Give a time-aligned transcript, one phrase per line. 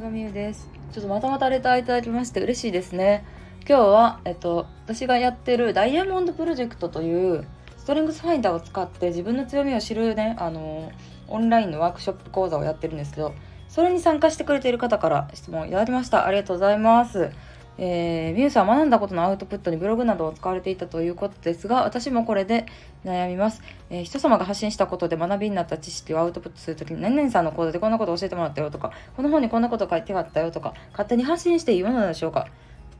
[0.00, 0.68] がみゆです。
[0.92, 3.24] ちょっとまたまたレターいただきまして嬉しいですね。
[3.68, 7.46] 今日はえっと私がやってるダイヤモンドプロジェクトという
[7.78, 10.92] ストレングスファインダーを使って自分の強みを知るねあの
[11.28, 13.34] オンラインのワークショップ講座をやってるんですけど
[13.68, 16.26] それに参加してくれている方から質問いただきました。
[16.26, 17.30] ありがとうございます。
[17.78, 22.66] えー、ミュウさんは学んだことのアウトプットにブログなどを使われていたということですが私もこれで
[23.04, 32.48] 悩みます、えー、人様が発信したことで学びになった知識をアウトプットするときに何々さんの講座でこんなこと教えてもらったよとかこの本にこんなこと書いてあったよとか勝手に発信していいものなのでしょうか？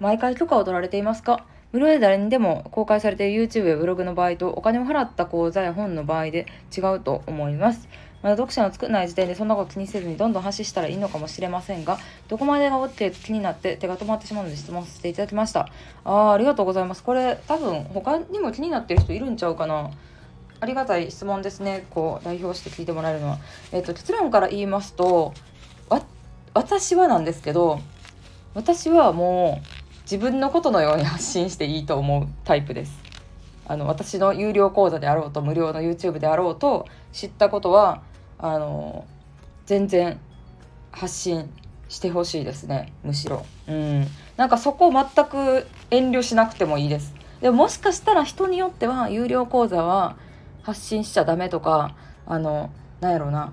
[0.00, 1.44] 毎回許可を取られていますか？
[1.72, 6.46] 無料で誰にでも公開されている YouTube やブログの場合とお金を払った講座や本の場合で
[6.76, 7.88] 違うと思います。
[8.22, 15.68] まだ読者の作らない時点でそんなこと気にせずにどんどん発信したらいいのかもしれませんがどこまでが OK と気になって手が止まってしまうので質問させていただきました。
[16.04, 17.02] ああありがとうございます。
[17.02, 19.90] これ多分他にも気になってる人いるんちゃうかな。
[20.60, 21.86] ありがたい質問ですね。
[21.90, 23.38] こう代表して聞いてもらえるのは、
[23.72, 25.34] えーと、結論から言いますと
[26.54, 27.80] 私はなんですけど
[28.54, 29.66] 私はもう
[30.02, 32.92] 自分のことのように発信していいと思うタイプです。
[33.66, 38.02] あの私の有料講座であろうと無料の YouTube であろうと知ったことは
[38.42, 39.06] あの
[39.64, 40.20] 全然
[40.90, 41.48] 発信
[41.88, 42.92] してほしいですね。
[43.04, 43.46] むしろ。
[43.68, 44.06] うん。
[44.36, 47.14] なんかそこを全く遠慮しなくてもいいです。
[47.40, 50.16] でももしかしたら人によっては有料講座は
[50.62, 51.94] 発信しちゃダメとか
[52.26, 53.52] あのなんやろうな。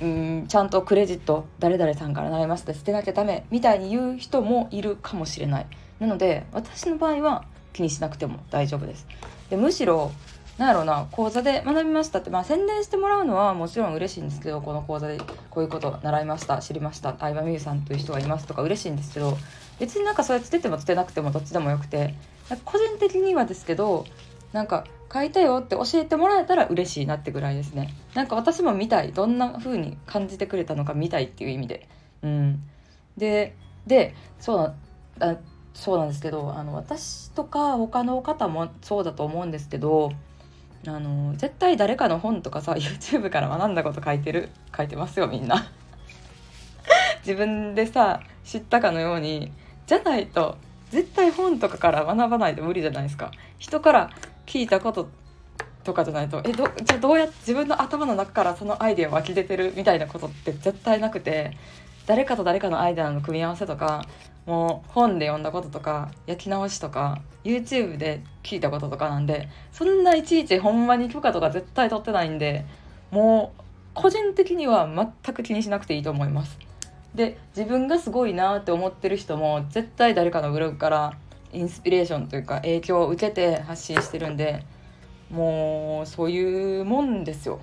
[0.00, 5.66] うんちゃんとクレジット誰々さんからなりました捨てなきゃダメみたいに言う人もいるかもしれない。
[6.00, 9.06] なので私の場合は気にしなくても大丈夫です。
[9.50, 10.10] でむしろ
[10.58, 15.18] なんやろうな講座で学びましたって、まあ、宣伝してもらうのはもちろん嬉しいんですけどこの講座で
[15.50, 19.36] こういうこと習いました知りました相葉美優さんという人がいますとか嬉しいんですけど
[19.80, 22.14] 別になんかそれつけてもつけなくてもどっちでもよくて
[22.64, 24.06] 個人的にはですけど
[24.52, 27.94] なんか書いたよって教えてもらえたら嬉しいなってぐらいですね。
[28.14, 31.88] なんか私も見たいどんな風に感じてくれたのか見たいっていう意味で。
[32.22, 32.62] うん。
[33.16, 33.54] で
[33.86, 34.74] でそう
[35.18, 35.36] な
[35.72, 40.12] そうなんですけどあの私とか他の方もそうだと思うんですけど
[40.90, 45.70] あの絶対誰かの本とかさ YouTube から学んだこと書いてる書いてますよみんな。
[47.26, 49.50] 自分でさ知ったかのように
[49.86, 50.56] じゃないと
[50.90, 53.30] 絶対本とかから学ばないと無理じゃないですか。
[53.58, 54.10] 人から
[54.46, 55.08] 聞いたこと
[55.84, 61.56] とかじゃないとえどじゃあどうやって自分の頭の中からそのアイデア湧き出てるみたいなことって絶対なくて
[62.06, 64.06] 誰かと誰かのアイデアの組み合わせとか
[64.46, 72.66] もう本で読んだこととか焼き直しとか YouTube で聞いたこととかなんでそんないちいちほんまに許可とか絶対取ってないんで
[73.10, 73.62] もう
[73.94, 76.58] 個人的には全く気にしなくていいと思います。
[77.14, 81.12] で自分がすごいなって思ってる人も絶対誰かのブログから
[81.52, 84.64] インスピレーションというか影響を受けて発信してるんで
[85.30, 87.60] もうそういうもんですよ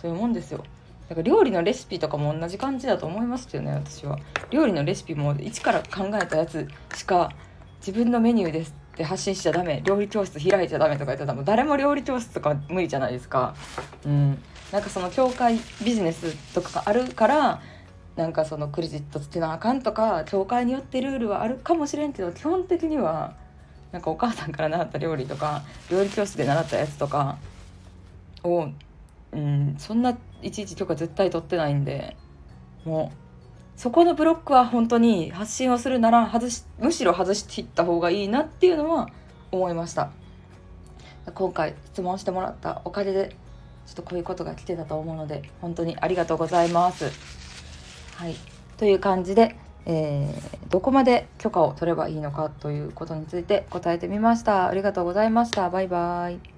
[0.00, 0.64] そういうもんですよ
[1.08, 4.18] だから料理のレシピとかも同じ感じだと思いますけどね私は。
[4.50, 7.30] 料理のレシピも一から考えたやつしか
[7.78, 13.54] 自分のメニューですって発信しちゃダメ料理教室開いちゃダメとか言ってたら誰も料理教室とか無理じゃないですか。
[14.04, 14.38] うん。
[14.72, 17.62] なんかその教会ビジネスとかがあるから
[18.16, 23.36] なんかそのクレジットつけなあかんとか教会によってルールはあるかもしれんけど基本的には
[23.92, 27.38] なんかお母さんから習った料理とか料理教室で習ったやつとか
[28.42, 28.68] を
[29.32, 32.16] うんそんないちいち許可絶対取ってないんで
[32.84, 39.10] もうそこのブロックは本当に発信をするなら外しむしろ外していった方がいいなっていうのは
[39.52, 40.10] 思いました。
[41.34, 43.36] 今回質問してもらったおかげで
[43.86, 47.10] ちょっとこういうことが来てたと思うので本当にありがとうございます。
[48.14, 48.36] はい。
[48.76, 49.56] という感じで、
[49.86, 54.68] えー、どこまで許可を取ればいいのかということについて答えてみました。
[54.68, 55.68] ありがとうございました。
[55.68, 56.55] バイバイ。